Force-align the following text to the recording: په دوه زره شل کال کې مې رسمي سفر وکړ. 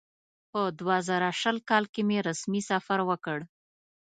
په 0.51 0.61
دوه 0.79 0.97
زره 1.07 1.29
شل 1.41 1.57
کال 1.69 1.83
کې 1.93 2.01
مې 2.07 2.17
رسمي 2.29 2.61
سفر 2.71 2.99
وکړ. 3.09 3.39